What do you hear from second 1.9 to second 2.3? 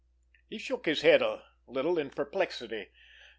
in